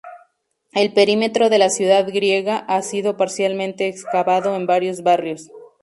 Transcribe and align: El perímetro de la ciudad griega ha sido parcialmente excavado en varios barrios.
El 0.73 0.93
perímetro 0.93 1.51
de 1.51 1.59
la 1.59 1.69
ciudad 1.69 2.07
griega 2.07 2.65
ha 2.67 2.81
sido 2.81 3.17
parcialmente 3.17 3.87
excavado 3.87 4.55
en 4.55 4.65
varios 4.65 5.03
barrios. 5.03 5.51